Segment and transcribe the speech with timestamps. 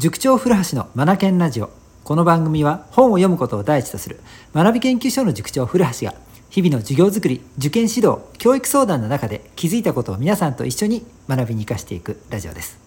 [0.00, 1.68] 塾長古橋のマナケンラジオ。
[2.04, 4.18] この番組は本を読むことを第一とする
[4.54, 6.14] 学び研究所の塾長古橋が
[6.48, 12.78] 日々の授業づくり受験指導教育相談の中で気づいたことを皆さんと一緒に学びに生かしていくラジオです。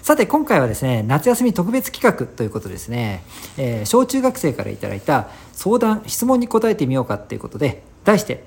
[0.00, 3.24] さて今回はですね夏休み特別企画ということですね、
[3.58, 8.42] えー小中学生からいただいた相談質問に答えてみようかということで題して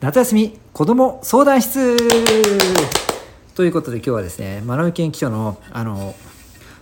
[0.00, 1.96] 夏休み子ども相談室
[3.54, 6.16] ということで今日はですね学び研究所のあの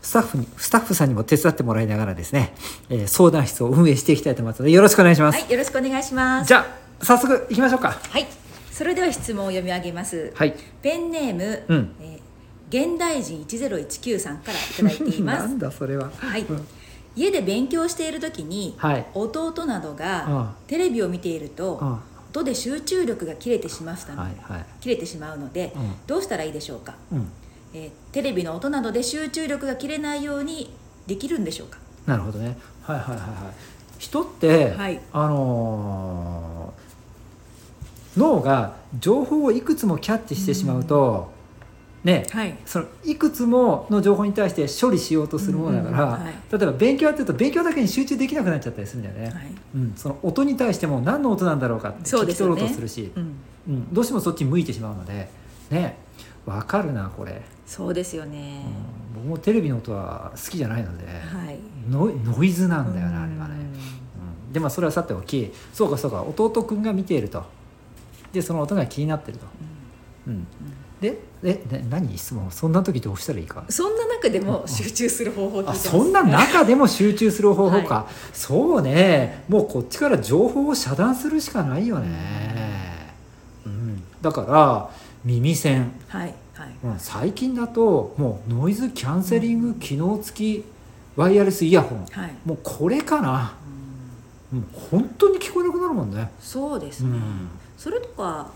[0.02, 2.54] スタッフにスタッフさんにも手伝ってもらいながらですね、
[2.88, 6.48] えー相談室を運営していきたいと思いますのでよろしくお願いします、はい、よろしくお願いします。
[6.48, 7.90] じゃあ早速行きましょうか。
[7.92, 8.26] はい、
[8.70, 10.32] それでは質問を読み上げます。
[10.34, 10.54] はい。
[10.82, 11.96] ペンネーム、うん。
[12.00, 12.30] えー
[12.70, 15.58] 現代人一ゼロ一九さんからいただいていま なすん。
[15.58, 16.08] だそれは。
[16.16, 16.42] はい。
[16.42, 16.66] うん。
[17.16, 19.06] 家で勉強している時に、はい。
[19.12, 19.96] 弟などうん。
[19.96, 21.98] がテレビを見ていると、うん。
[22.30, 24.64] 音で集中力が切れてしまったの、はいはい。
[24.80, 25.94] 切れてしまうので、うん。
[26.06, 27.28] どうしたらいいでしょうか、うん
[27.74, 30.72] えーテレビの音などで集中力が切れないように
[31.06, 31.78] できるんでしょうか？
[32.06, 32.56] なるほどね。
[32.82, 33.28] はいはいはいはい。
[33.98, 35.00] 人って、はい。
[35.12, 36.80] あのー
[38.18, 41.30] 脳が情報をいくつもキャッチしてしまうと、
[42.02, 42.58] ねはい。
[42.66, 46.34] そのいくつもの情報に対して処理しようとするものだから、うんうんはい。
[46.50, 49.52] 例えば勉強やってると勉強だけに集中できなくなっちゃったりするんだよね、はい。
[49.76, 53.34] うん、その音に対しても何の音なんだろうかって聞き取ろそうとするし、うん、
[53.68, 55.30] うん、どうしてもそっちに向いてしまうので。
[55.70, 55.96] ね。
[56.46, 58.64] わかるなこれ、そうですよね。
[59.14, 61.56] うん、僕もテレビの音は好きじゃないので、はい。
[61.88, 63.60] ノイノイズなんだよねあれはね、うん。
[64.46, 67.44] うん、でまあそれはさておきそうかそうか弟くんが見ていると。
[68.32, 69.46] でその音が気になってると、
[70.26, 70.46] うん、
[71.00, 72.50] でえね何質問？
[72.50, 73.64] そんな時どうしたらいいか？
[73.68, 75.88] そんな中でも集中する方法を聞いてあます。
[75.90, 79.44] そんな中でも集中する方法か、はそうね。
[79.48, 83.14] もうこっちから情報を遮断するしかないよね、
[83.64, 84.90] うん、だから
[85.24, 86.68] 耳栓、はいはい。
[86.84, 90.64] うん、最近だともうノイズキャンセリング機能付き
[91.16, 92.06] ワイヤレスイヤホン。
[92.06, 93.54] はい、もうこれかな。
[94.52, 94.60] うん。
[94.60, 98.50] もう本当に聞こえなくなるもんね、そうですね、うん、それとか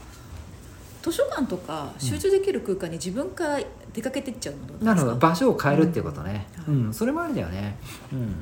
[1.03, 3.61] 図書館とか集中できる空間に自分から
[3.93, 4.87] 出かけてっちゃうのどうですか？
[4.87, 5.17] なるほど。
[5.17, 6.89] 場所を変えるっていうことね、ううん。
[6.89, 7.79] んそれもありだよね、
[8.13, 8.35] うん、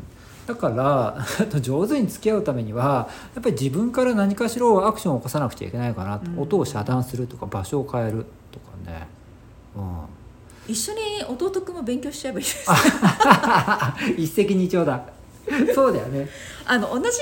[0.47, 1.25] だから
[1.61, 6.41] 上手に付き合うためにはやっぱり自分から何かしらアクションを起こさなくちゃいけないかなと、うん。
[6.41, 9.07] 音を遮断するとか場所を変えるとかね、
[9.77, 12.67] うん、一緒に弟くんも勉強しちゃえばいいです。
[14.19, 15.03] 一石二鳥だ。
[15.75, 16.29] そうだよね、
[16.65, 17.19] あの同じ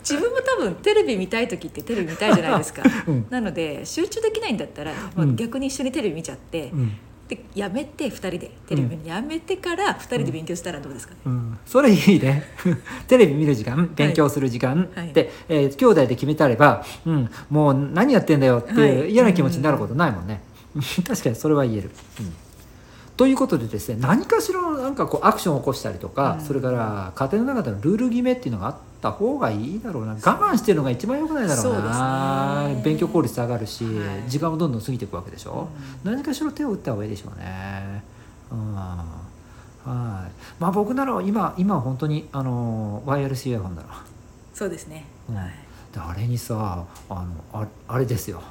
[0.00, 2.82] 自分も多分テレビ見たい時ってテレビ見たいじゃないですか。
[3.08, 3.26] うん。
[3.30, 5.36] なので集中できないんだったら、まあうん。
[5.36, 6.92] 逆に一緒にテレビ見ちゃって、うん
[7.28, 12.44] でやめて2人でテレビ見るのやめてから2人で勉強したらどうですかね、うん、それいいね。
[13.08, 15.12] テレビ見る時間勉強する時間、はい。
[15.12, 19.10] で、えー兄弟で決めてあれば、うん、もう何やってんだよっていうはい。
[19.10, 20.40] 嫌な気持ちになることないもんね、
[21.06, 22.45] 確かにそれは言える、うん
[23.16, 26.44] ということでですね何かしらのなんかこうアクションを起こしたりとか、うん。
[26.44, 30.12] それから家庭の中でのルール決めっていうのがあった方がいいだろうな。
[30.12, 32.68] 我慢してるのが一番良くないだろうな。
[32.68, 32.82] ね。
[32.84, 33.90] 勉強効率上がるし、は
[34.26, 34.30] い。
[34.30, 35.68] 時間もどんどん過ぎていくわけでしょ、
[36.04, 36.12] うん。
[36.12, 38.02] 何かしら手を打った方がいいでしょうね。
[38.52, 38.74] うん。
[38.74, 39.08] は
[39.84, 39.86] い。
[40.60, 44.04] まあ僕なら今今は本当にあのワイヤレスイヤホンだな。
[44.52, 45.36] そうですね、うん。
[45.36, 45.46] はい。
[45.94, 48.42] であれにさあのああれですよ。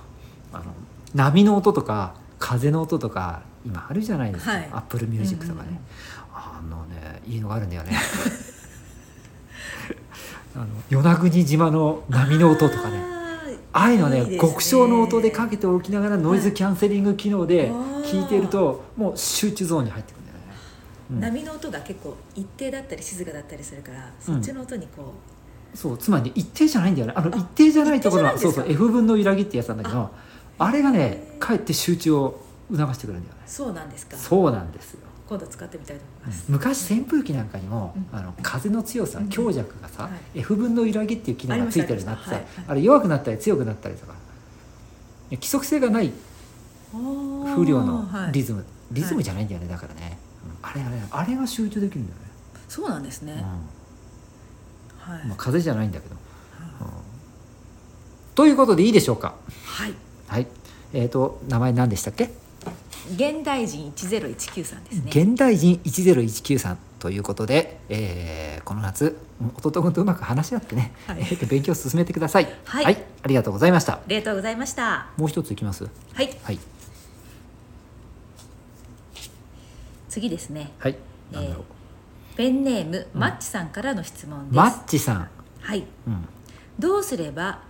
[0.51, 0.65] あの
[1.13, 4.51] 波の音とか風の音とか今あるじゃないですか。
[4.51, 5.69] はい Apple Music とかね。
[5.69, 5.85] うんうんうん
[6.35, 7.93] あのねいいのがあるんだよね。
[10.53, 13.15] あの与那国島の波の音とかね。
[13.71, 20.43] ああいうのねね極小の音でかけておきながらノイズキャンセリング機能ではい聞いているともう集中ゾーンに入ってくるんだよね。
[21.11, 25.13] うん波の音が結構一定だったり静かだったりするからそっちの音にこ
[25.73, 30.09] そうつまり一定じゃないんだよねあの一定じゃないところはそうそう F 分の揺らぎってやつなんだけど
[30.57, 33.41] あれがねかえって集中を促してくるんだよね。
[33.45, 34.17] うそうなんですか。
[34.17, 34.99] そうなんですよ。
[35.27, 38.17] 今度使ってみたいと思います、昔扇風機なんかにも、うん。
[38.17, 39.29] あの風の強さうん。
[39.29, 40.39] 強弱がさ、はい。
[40.39, 42.81] F 分の揺らぎっていう機能がついてるなってさあ,、はい。
[42.81, 44.13] れ弱くなったり強くなったりとか。
[45.31, 46.11] 規則性がない
[46.91, 50.17] 風量のリズム、ズム、リズムじゃないんだよねだからね、
[50.63, 50.69] うん。
[50.69, 52.25] あれあれあれが集中できるんだよね、
[52.69, 53.34] そうなんですね、
[54.97, 56.87] はい、うんまあ、風じゃないんだけど、うん。
[58.35, 59.34] ということでいいでしょうか。
[59.66, 59.93] はい。
[60.28, 60.47] はい。
[60.93, 62.44] えー、と名前何でしたっけ？
[63.13, 65.03] 現代人1019さんですね。
[65.07, 71.19] 現代人1019さんということで、えーこの夏うん弟君とうまく話し合ってね、はい。
[71.19, 72.47] えーと勉強を進めてください。
[72.66, 73.05] はい。
[73.23, 73.93] ありがとうございました。
[73.93, 75.07] ありがとうございました。
[75.17, 75.84] もう一ついきます？
[75.84, 75.90] は
[76.23, 76.35] い。
[76.43, 76.59] はい。
[80.09, 80.72] 次ですね。
[80.79, 80.97] はい。
[81.31, 81.66] えーなんだろう。
[82.35, 83.19] ペンネーム、うん。
[83.19, 84.55] マッチさんからの質問です。
[84.55, 85.29] マッチさん、
[85.61, 85.84] はい。
[86.07, 86.28] うん、
[86.79, 87.61] どうすれば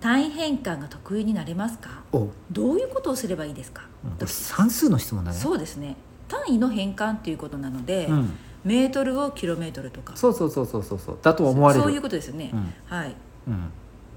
[0.00, 2.02] 単位変換が得意になれますか？
[2.50, 5.36] どういうことをすればいいですか、これ算数の質問だね。
[5.36, 5.96] そうですね。
[6.28, 8.32] 単位の変換ということなので、うん。
[8.62, 10.16] メートルをキロメートルとか。
[10.16, 11.18] そうそうそうそうそうそう。
[11.22, 11.82] だと思われる。
[11.82, 12.74] そういうことですよね、うん。
[12.86, 13.14] はい。
[13.48, 13.70] うん。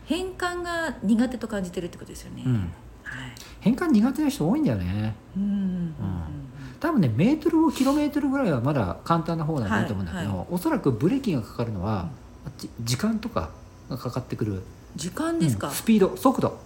[0.06, 2.66] 変換が苦手と感じてるってことですよね、うん、はい。
[3.62, 5.16] 変換苦手な人多いんだよね。
[5.38, 5.94] うんうんうん
[6.82, 10.38] 多分ねメートルをキロメートルぐらいはまだ簡単な方なんだと思うんだけど、はい。
[10.40, 12.10] はおそらくブレーキがかかるのは、
[12.82, 13.52] 時間とか
[13.90, 14.64] がかかってくる
[14.96, 16.60] 時間ですか、うんスピード速度、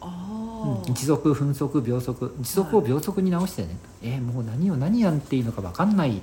[0.00, 2.34] ああ、時速分速秒速。
[2.40, 6.18] 時速を秒速に直してね、えーもう何を何やっていいのか分かんない。
[6.18, 6.20] っ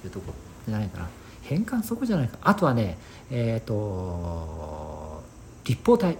[0.00, 0.28] ていうとこ。
[0.28, 0.34] ろ
[0.68, 1.08] じゃないかな。
[1.42, 2.38] 変換そこじゃないか。
[2.42, 2.98] あとはね
[3.30, 5.22] えっ、と
[5.64, 6.18] 立方体。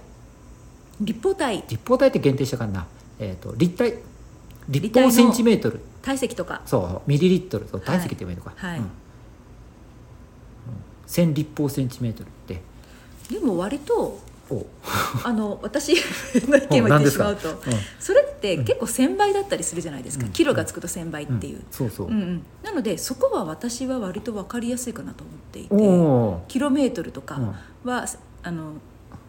[1.01, 1.63] 立方体。
[1.67, 2.87] 立方体って限定したかんな、
[3.19, 3.95] えー、と立体。
[4.67, 5.81] 立方センチメートル。
[6.01, 6.61] 体積とか。
[6.65, 7.65] そうミリリットル。
[7.65, 8.71] と体積って言えばいいのか、はい。
[8.71, 8.79] はい。
[8.79, 8.85] うん。
[8.85, 8.91] うん。
[11.07, 12.61] 1000立方センチメートルって
[13.29, 14.65] でも割とお。
[15.23, 15.93] あの私
[16.47, 17.57] の意見を言ってしまうとうん。
[17.99, 20.31] それって結構1000倍だったりするじゃないですか、うん。
[20.31, 21.65] キロがつくと1000倍っていう、ん。
[21.69, 22.11] そうそう、
[22.63, 27.89] なのでそこは私は割と分かりやすいかなと思っていてキロメートルとかうん。
[27.89, 28.05] は、
[28.43, 28.73] あの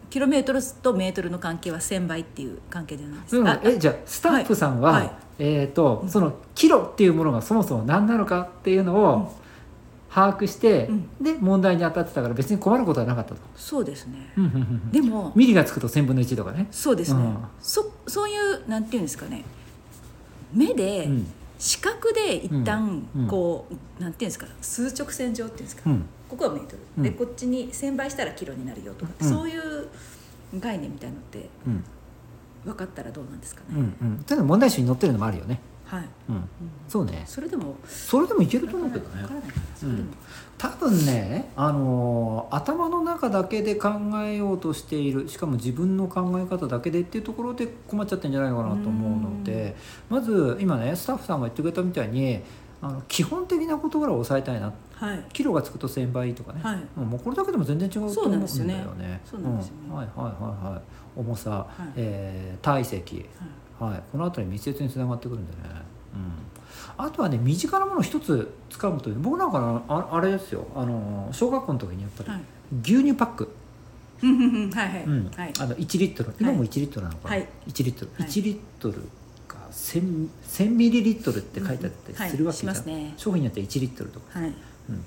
[0.09, 5.03] キロメートルとメートルの関係は1000倍っていう関係じゃないですうんえじゃあスタッフさんは、はい。
[5.03, 5.13] はい。
[5.39, 9.40] えっ、とそのキロっていうものがそもそも何なのかっていうのを
[10.13, 11.09] 把握して、うん。
[11.23, 14.33] で問題に当たってたから別に困ることはなかったと、そうですね。
[14.37, 14.45] うん。
[14.45, 17.37] うんうんうんでもミリがつくと1000分の1とかね、そうですね、うん。
[17.61, 19.45] そそういうなんていうんですかね。
[20.53, 21.27] 目で、うん。
[21.59, 23.29] 視覚で一旦うん。
[23.29, 26.05] こう、なんていうんですか数直線上っていうんですか、うん。
[26.29, 27.03] ここはメートル、うん。
[27.05, 29.29] でこっちに1000倍したらキロになるよとか、うん。
[29.29, 29.89] そういう
[30.59, 31.85] 概念みたいのってうん。
[32.65, 33.79] 分かったらどうなんですかね、うん。
[33.79, 34.25] うん。
[34.25, 36.49] というのは問題集に載ってるのもあるよね、はい、うん、うん。
[36.89, 37.23] そうね。
[37.27, 39.23] それでもそれでもいけると思うけどね
[39.81, 40.09] それでも、
[40.59, 43.91] 多分ね、あのー頭の中だけで考
[44.23, 49.75] えようとしているしかも自分の考え方だけでっていうところで困っちゃってんじゃないかなと思うので
[50.09, 52.41] まず今ねスタッフさんが言ってくれたみたいに
[52.83, 55.25] あの基本的な事柄を抑えたいなはい。
[55.33, 56.83] キロがつくと1000倍とかね、はい。
[56.99, 58.49] うんもうこれだけでも全然違うと思うんだよね。
[58.49, 59.21] そうなんですよね。
[59.25, 59.79] そうなんですよね。
[59.89, 59.95] うん。
[59.97, 60.31] はいはいは
[60.71, 60.83] いはい。
[61.17, 61.83] 重さ、い。
[61.97, 63.27] えー体積、
[63.79, 63.93] はい。
[63.93, 65.71] はい、この辺り密接につながってくるんでね、うん、
[67.05, 70.67] あとはね身近なものを一つ掴むという僕なんかのああれですよ。
[70.75, 72.41] あの小学校の時にやっぱり、はい。
[72.83, 73.55] 牛乳パック、
[74.23, 74.31] うん。
[74.31, 75.31] うんうんはいはい、うん。
[75.35, 75.53] はい。
[75.59, 76.35] あの1リットル。
[76.39, 77.49] 今も1リットルなのかな、はい。
[77.69, 78.29] 1リットル、はい。
[78.29, 78.95] 1リットル
[79.49, 83.15] が 1000, 1000ミリリットルって書いてあったりするわけしじゃん、ますね。
[83.17, 84.49] 商品によって1リットルとか、はい。
[84.49, 85.05] うん。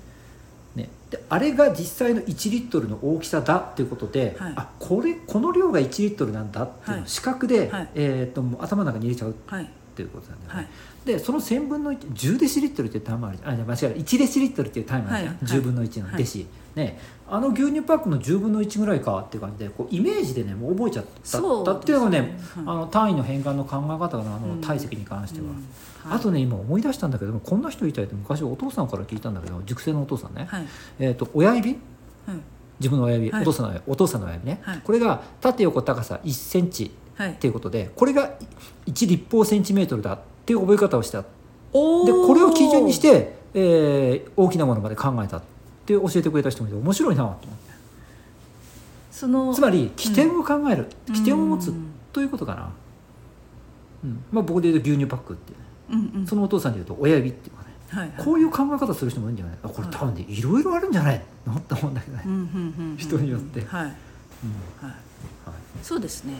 [0.74, 4.52] ね、であれが実際の1リットルの大きさだっていうことで、はい。
[4.56, 7.08] あこれこの量が1リットルなんだっていうのをはい。
[7.08, 7.88] 視覚で、はい。
[7.94, 9.30] えー、と頭の中に入れちゃう。
[9.30, 10.68] っはいていうことなんだよね、はい。
[11.06, 13.52] でその1000分の110デシリットルっていう単位あるじゃん。
[13.52, 14.00] あ間違えた。
[14.00, 16.98] 1デシリットルっていう単位あるじゃん、はいはい10分の1のデシ、ね。
[17.28, 21.10] あの牛乳パックの10分の1ぐらいかっていう感じでこうイメージでねもう覚えちゃった。
[21.24, 22.30] そうだっていうのがねはい。
[22.58, 24.60] あの単位の変換の考え方のあのうん。
[24.60, 26.10] 体積に関しては、うん。
[26.10, 26.18] はい。
[26.18, 30.66] あとね今思い出したんだけどもこんな人いたいって昔お父さんから聞いたんだけど熟成のお父さんね、はい。
[30.98, 31.70] えー、と親指？
[31.70, 31.78] はい。
[32.80, 33.42] 自分の親指、はい。
[33.42, 34.80] お父さんの親指お父さんの親指ね、はい。
[34.82, 37.30] これが縦横高さ1センチはい。
[37.32, 38.34] っていうことでこれが
[38.86, 41.22] 1立方センチメートルだっていう覚え方をした。
[41.22, 41.26] で
[41.72, 45.42] これを基準にして、えー大きなものまで考えたっ
[45.86, 47.48] て教えてくれた人もいて面白いなと思って。
[49.10, 52.72] そのつまり起点を考える、起点を持つうんということかな、
[54.02, 54.24] うん。
[54.32, 55.58] まあ、僕で言うと牛乳パックってね。
[55.90, 56.26] うんうん。
[56.26, 57.68] そのお父さんで言うと親指っていうかね。
[57.90, 58.24] はいはい。
[58.24, 59.56] こういう考え方する人もいるんじゃない？
[59.62, 60.42] あこれ多分ねい。
[60.42, 61.54] ろいろあるんじゃないの？
[61.54, 62.96] って思うんだけどね、うんうんうんうん。
[62.96, 63.60] 人によって。
[63.64, 63.84] はい。
[63.84, 63.88] うん。
[63.88, 63.94] はい。
[64.86, 64.94] はい。
[65.82, 66.34] そうですね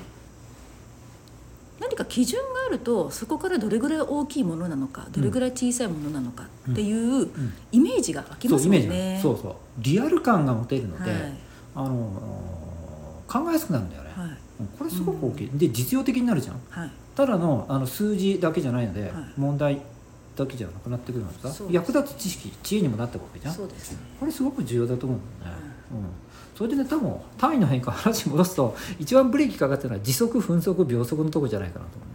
[1.81, 7.53] 何か基準があるとそこからどれぐらい大きいものなのかどれぐらい小さいものなのかっていううん。
[7.73, 9.19] イメージが湧きますんね。
[9.23, 11.21] そうそうリアル感が持てるので、はい。
[11.75, 11.95] あの
[13.27, 14.29] 考えやすくなるんだよね、はい。
[14.29, 16.61] うんこれすごく大きい、で実用的になるじゃん。
[16.71, 16.91] はい。
[17.17, 19.13] ただのあの数字だけじゃないので、はい。
[19.37, 19.83] 問題
[20.37, 23.99] だけじゃなくなってくるのさそうです役立つ知識知恵にもなってくわけじゃんそうですね。
[24.19, 25.63] これすごく重要だと思うんだよね、
[25.93, 25.99] うん、
[26.55, 32.15] それでね多分単位の変化話戻すと一番ブレーキかかってるのは時速分速秒速のとこじゃないかなと思うね。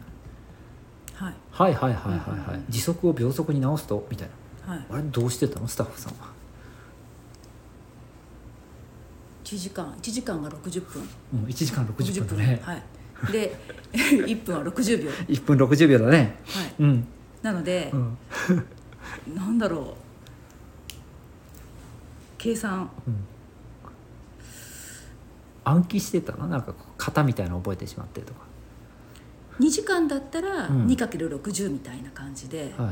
[1.52, 1.74] はい。
[1.74, 4.30] はいはいはいはいはい、うん時速を秒速に直すとみたい
[4.66, 4.86] なはい。
[4.92, 5.68] あれどうしてたの？
[5.68, 6.30] スタッフさんは、
[9.44, 11.04] 一時間一時間が六十分。
[11.34, 12.84] うん、1時間60分だね、はい。
[13.32, 13.56] で
[14.26, 15.10] 一分は六十秒。
[15.10, 15.34] はい。
[15.34, 16.40] 1分60秒だね。
[16.80, 17.08] うん、
[17.42, 18.18] なのでう、ん。
[19.36, 19.94] なんだろう。
[22.38, 22.90] 計算。
[23.08, 23.16] うん、
[25.64, 26.48] 暗記してたの？
[26.48, 28.42] なんか型みたいなの覚えてしまってとか。
[29.60, 30.88] 二時間だったらうん。
[30.88, 32.74] 二かける六十みたいな感じで。
[32.78, 32.88] は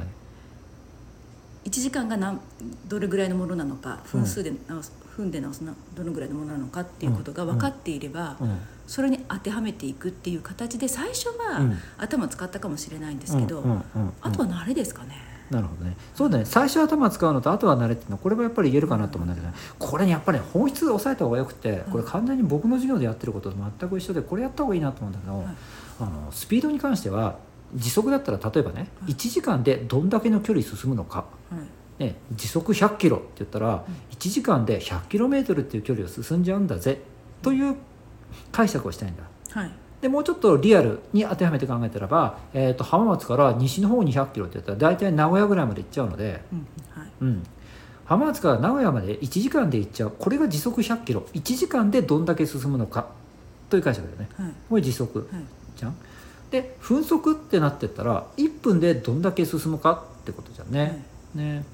[1.66, 1.70] い。
[1.70, 2.40] 1時間が何
[2.88, 8.58] どれぐらいのものなのか分数で直す、分で直すなどのぐらいのものなのかっていうことが分かっていれば、うん。
[8.88, 11.78] それに当てはめていくっていう形で最初はうん。
[11.98, 13.72] 頭使ったかもしれないんですけど、うん。
[13.72, 13.74] うん。
[13.74, 14.02] うん。
[14.04, 14.14] うん。
[14.22, 15.27] あとは慣れですかね。
[15.50, 15.96] なるほどね。
[16.14, 16.46] そうだね。
[16.46, 18.18] 最初は頭使うのとあとは慣れっていうの。
[18.18, 25.48] はこれはやっぱり言えるかなと思うんだけど、ね、これねやっぱり、ね、本質を抑えた方がよくてこれ完全に僕の授業でやってることと全く一緒でこれやった方がいいなと思うんだけど、はい
[26.00, 27.40] あのスピードに関しては
[27.74, 31.58] 時速だったら例えばね1時間でどんだけの距離進むのか、は
[32.00, 37.02] いね、時速100キロって言ったら1時間で100キロメートルっていう距離を進んじゃうんだぜ
[37.42, 37.76] という
[38.52, 39.24] 解釈をしたいんだ。
[39.50, 46.68] はいでもうちょっとリアルに当てはめて考えたらば、えー、と浜松から西の方に100キロって言ったら大体名古屋ぐらいまで行っちゃうので、うん
[47.02, 47.12] はい。
[47.22, 47.44] うん、
[48.06, 50.14] 浜松から名古屋まで1時間で行っちゃう。
[50.18, 51.26] これが時速100キロ。
[51.34, 53.08] 1時間でどんだけ進むのか。
[53.70, 54.30] という解釈だよね。
[54.38, 54.54] はい。
[54.70, 55.44] これ時速はい。
[55.76, 55.96] じゃん。
[56.52, 61.04] で分速ってなってったら1分でどんだけ進むかってことじゃんね、
[61.36, 61.66] ね。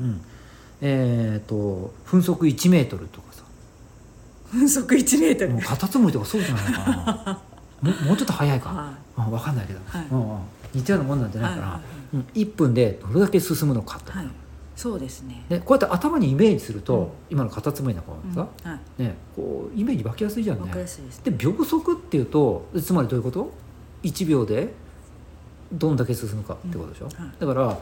[0.00, 0.20] うん。
[0.80, 3.35] えっ、と分速1メートルとかさ
[4.52, 5.50] 分速1メートル。
[5.50, 7.42] もうカタツムリとかそうじゃないかな。
[7.82, 10.06] もうもうちょっと速いか、はうん、分かんないけど、はい。
[10.10, 10.38] うんうん。
[10.74, 11.82] 似たようなもんなんじゃないかな、はいはい
[12.14, 14.28] うん、1分でどれだけ進むのかと、いはい。
[14.74, 15.44] そうですね。
[15.48, 17.08] でこうやって頭にイメージすると、うん。
[17.30, 19.02] 今のカタツムリのんさ、はい。
[19.02, 20.70] ね、こうイメージ湧きやすいじゃんね。
[20.86, 23.52] すいですで秒速っていうとつまりどういうこと
[24.02, 24.74] ？1秒で
[25.72, 27.24] どんだけ進むかってことでしょ、うん。
[27.24, 27.34] はい。
[27.38, 27.78] だから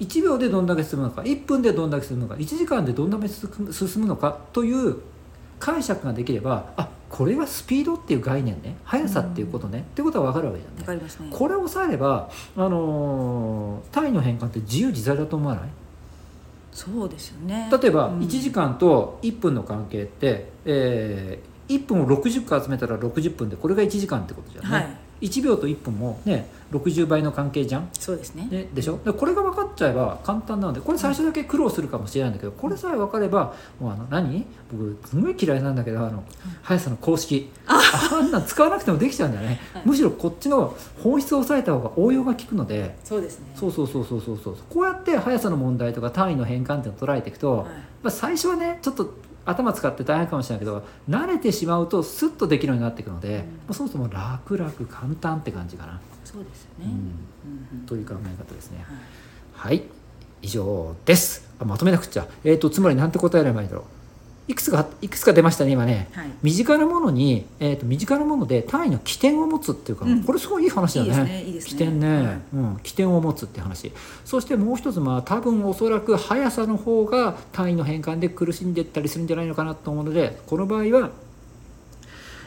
[0.00, 4.96] 1秒でどんだけ進むのか1分でどんだけ進むのか1時間でどんだけ進むのかという
[5.58, 10.80] 解釈ができればあこれはスピードっていう概念ね速さっていうことね、ってことは分かるわけじゃんね。
[10.82, 11.28] わかりますね。
[11.30, 15.68] これを抑えれば、あのー単位の変換って自由自在だと思わない？
[16.72, 17.70] そうですよね。
[17.82, 18.18] 例えばうん。
[18.20, 28.46] 1時間と1分の関係って、えー1分を60回集めたら60分でこれが1時間ってことじゃんね、はい1秒と1分もね60倍の関係じゃん、そうですね。
[28.50, 28.98] ね、でしょ？
[29.04, 34.44] でこれが分かっちゃえば簡単なのでこれ最初だけ苦労するかもしれないんだけどこれさえ分かればもうあの何？
[34.70, 36.22] 僕すごい嫌いなんだけどあの
[36.62, 37.50] 速さの公式。
[37.66, 39.82] あんなん使わなくてもできちゃうんだよね、はい。
[39.86, 42.96] むしろこっちの本質を抑えた方が応用が効くので。
[43.02, 43.46] そうですね。
[43.54, 44.56] そうそうそうそうそうそう。
[44.68, 47.66] こうやって速さの問題とか単位の変換っていうのを捉えていくと、はい。
[48.02, 49.14] まあ、最初はねちょっと
[49.48, 53.34] 頭使って大変かもしれないけど慣れてしまうとスッとできるようになっていくので、うん。
[53.36, 56.84] まあ、そもそも楽々簡単って感じかな、そうですよね。
[56.84, 58.84] うん、うんうんという考え方ですね。
[59.54, 59.76] はい。
[59.78, 59.82] はい。
[60.42, 61.48] 以上です。
[61.58, 62.26] あまとめなくっちゃ。
[62.44, 63.97] えっ、とつまりなんて答えればいいんだろう
[64.48, 66.08] いくつかいくつか出ましたね今ね。
[66.12, 66.30] はい。
[66.42, 70.24] 身近なものに、えー、と身近なもので単位の起点を持つっていうか、うん。
[70.24, 71.44] これすごいいい話だね。
[71.64, 72.40] 起点ね、はい。
[72.54, 73.92] うん、起点を持つって話。
[74.24, 81.10] そしてもう一つまあ多分おそらく速さの方が単位の変換で苦しんでったりするんじゃないのかなと思うのでこの場合は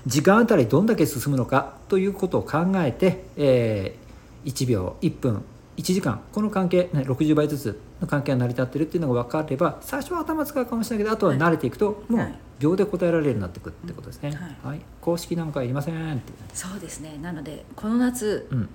[0.07, 4.01] 時間あたりどんだけ進むのかということを考えて、えー
[4.45, 5.43] 1秒1分
[5.81, 12.35] 1時間この関係、ね、60倍ずつの関係が成り立ってるっていうのが分かれば最初は頭使うかもしれないけどあとは慣れていくともうはい。
[12.59, 14.81] 秒で答えられるようになっていくってことですね、ははい。
[15.01, 16.31] 公式なんかいりませんって。
[16.53, 17.17] そうですね。
[17.19, 18.69] なのでこの夏うん。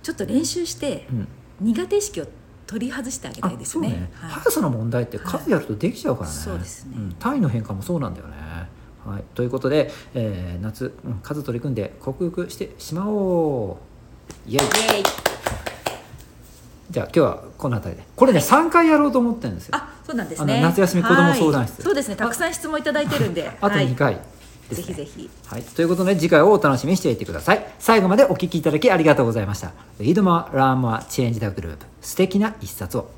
[0.00, 1.28] ちょっと練習してうん。
[1.60, 2.28] 苦手意識を
[2.68, 3.88] 取り外してあげたいですね。
[3.88, 4.30] ね、はい。
[4.30, 6.96] 速さの問題って数やるとできちゃうからね、はいそうですね。
[6.96, 7.12] ん。
[7.18, 8.36] 単位の変化もそうなんだよね。
[9.04, 13.78] はい、ということで、えー夏、うん数取り組んで克服してしまお
[14.46, 14.48] う。
[14.48, 14.60] イエイ。
[14.60, 15.39] イエーイ
[16.90, 18.06] じゃあ今日はこの辺りで。
[18.16, 19.76] これね、3回やろうと思ってるんですよ。
[19.76, 20.60] あそうなんですね。
[20.60, 21.74] 夏休み子ども相談室。
[21.74, 22.16] はいそうですね。
[22.16, 23.50] たくさん質問いただいてるんで。
[23.60, 24.20] あと2回ね。
[24.70, 25.30] ぜひぜひ。
[25.46, 27.66] はい、ということで次回をお楽しみにしていてください。
[27.78, 29.72] 最後までお聞きいただきありがとうございました。
[29.98, 33.08] Read more, learn more, change the group 素敵な一冊を